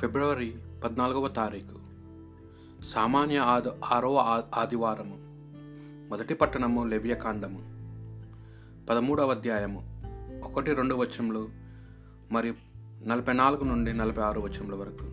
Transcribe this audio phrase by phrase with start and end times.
[0.00, 1.78] ఫిబ్రవరి పద్నాలుగవ తారీఖు.
[2.88, 5.16] సామాన్య ఆద ఆరవ ఆ- ఆదివారము.
[6.08, 7.58] మొదటి పట్టణము లెవ్యకాండము.
[8.86, 10.02] పదమూడవ అధ్యాయము.
[10.44, 11.48] ఒకటి రెండు వచనములు
[12.32, 12.54] మరియు
[13.06, 15.04] నలభై నాలుగు నుండి నలభై ఆరు వచనముల వరకు.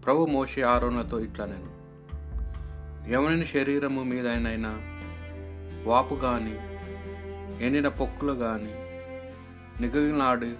[0.00, 1.78] ప్రభు మోషే ఆరోనులతో ఇట్లా నేను
[3.10, 4.80] ఎవరిని శరీరము మీదైనా
[5.84, 6.58] వాపు కానీ
[7.64, 8.74] ఎండిన పొక్కులు కానీ
[9.80, 10.52] నిగలాడు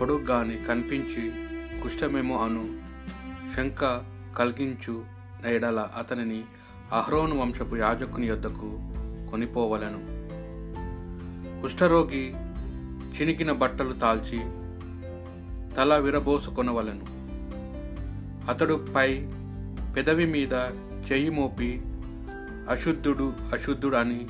[0.00, 1.43] పొడుగు కానీ కనిపించి
[1.84, 2.78] కుష్టమేమో అను.
[3.56, 4.02] శంక
[4.38, 5.04] కలిగించు
[5.46, 6.44] ఎడల అతనిని
[6.92, 8.78] అహ్రోను వంశపు యాజకుని యొద్దకు
[9.30, 10.00] కొనిపోవలను.
[11.62, 12.34] కుష్ఠరోగి
[13.16, 14.38] చినికిన బట్టలు తాల్చి
[15.74, 17.04] తల విరబోసుకొనవలను.
[18.50, 19.08] అతడు పై
[19.96, 20.52] పెదవి మీద
[21.12, 21.82] చెయ్యి మోపి
[22.70, 24.26] అశుద్ధుడు అశుద్ధుడు అని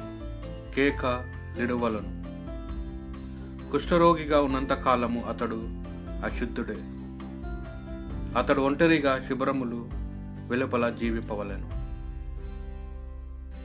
[0.75, 1.07] కేక
[1.61, 2.25] నిడువలను
[3.71, 5.63] కుష్ఠరోగిగా ఉన్నంత కాలము అతడు
[6.25, 6.77] అశుద్ధుడే.
[8.37, 9.89] అతడు ఒంటరిగా శిబిరములు
[10.49, 11.69] వెలుపల జీవింపవలెను.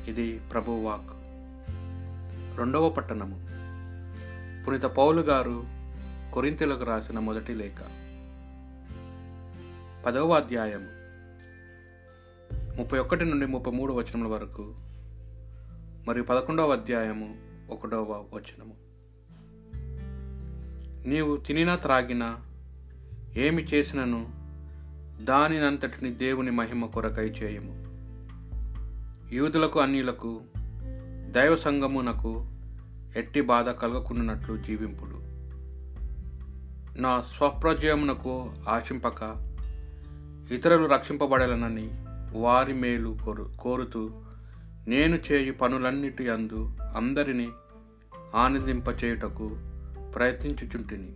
[0.10, 1.12] ఇది ప్రభువాక్
[2.60, 3.46] రెండవ పట్టణము.
[4.66, 5.64] పునీత పౌలు గారు
[6.34, 7.82] కొరింతలకు రాసిన మొదటి లేఖ.
[10.06, 10.88] పదవ అధ్యాయము.
[12.78, 14.76] ముప్పై ఒకటి నుండి ముప్పై మూడు వచనముల వరకు
[16.08, 17.38] మరియు పదకొండవ అధ్యాయము
[17.70, 18.74] ఒకటవ వచనము.
[21.08, 22.38] నీవు తినినా త్రాగినా
[23.36, 24.39] ఏమి చేసినను
[25.22, 27.90] దానినంతటిని దేవుని మహిమ కొరకై చేయము.
[29.36, 30.42] యూదులకు అన్యులకు
[31.32, 32.48] దైవ సంగమునకు
[33.16, 35.20] ఎట్టి బాధ కలగకున్నట్లు జీవింపుడు.
[37.02, 39.24] నా స్వప్రజయమునకు ఆశింపక
[40.52, 41.90] ఇతరులు రక్షింపబడాలనని
[42.40, 44.10] వారి మేలు కోరు కోరుతూ
[44.88, 47.50] నేను చేయు పనులన్నిటి అందు అందరినీ
[48.36, 49.48] ఆనందింపచేయుటకు
[50.16, 51.12] ప్రయత్నించుచుంటిని.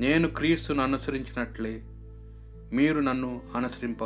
[0.00, 1.82] నేను క్రీస్తును అనుసరించినట్లే
[2.74, 4.04] మీరు నన్ను అనుసరింప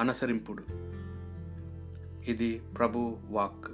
[0.00, 0.62] అనుసరింపుడు.
[2.30, 3.64] ఇది ప్రభు వాక్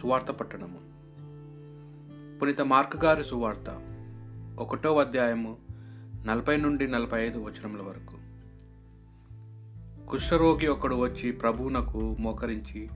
[0.00, 0.78] సువార్త పట్టణము.
[2.38, 3.80] పునీత మార్క్ గారి సువార్త
[4.58, 5.56] ఒకటో అధ్యాయము
[6.26, 8.16] నలభై నుండి నలభై ఐదు వచనముల వరకు.
[10.06, 12.88] కుష్ఠరోగి ఒకడు వచ్చి ప్రభువునకు మోకరించి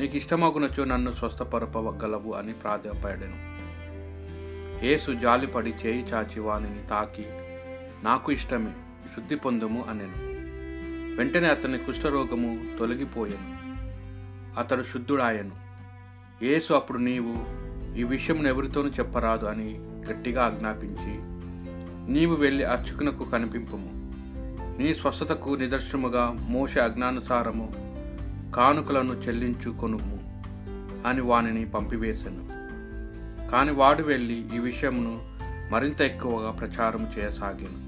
[0.00, 3.53] నీకు ఇష్టమగునచో నన్ను స్వస్థపరపగలవు అని ప్రాధాపడాను
[4.84, 7.24] యేసు జాలిపడి చేయి చాచి వానిని తాకి
[8.04, 8.72] నాకు ఇష్టమే
[9.16, 10.34] శుద్ధి పొందుము అనెను.
[11.16, 13.54] వెంటనే అతని కుష్ఠరోగము తొలగిపోయాను.
[14.60, 15.50] అతడు శుద్ధుడాయను.
[16.44, 17.34] యేసు అప్పుడు నీవు
[17.96, 19.74] ఈ విషయం ఎవరితోనూ చెప్పరాదు అని
[20.10, 21.18] గట్టిగా ఆజ్ఞాపించి
[22.12, 23.90] నీవు వెళ్ళి అర్చకునకు కనిపింపుము.
[24.78, 27.72] నీ స్వస్థతకు నిదర్శనముగా మోష అజ్ఞానుసారము
[28.56, 30.42] కానుకలను చెల్లించుకొనుము
[31.06, 32.63] అని వానిని పంపివేశాను
[33.54, 35.20] కాని వాడు వెళ్ళి ఈ విషయమును
[35.72, 37.78] మరింత ఎక్కువగా ప్రచారం చేయసాగాను.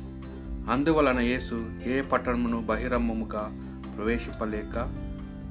[0.71, 3.51] అందువలన యేసు ఏ పట్టణమును బహిరంగముగా
[3.97, 4.79] ప్రవేశింపలేక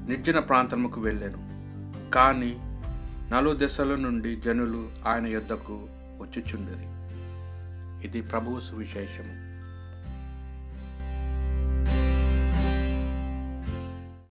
[0.09, 1.37] నిర్జన ప్రాంతముకు వెళ్ళాను.
[2.11, 2.55] కానీ
[3.33, 5.87] నలు దశల నుండి జనులు ఆయన యొద్దకు
[6.21, 6.87] వచ్చుచుండిరి.
[8.07, 9.54] ఇది ప్రభువు సువిశేషము.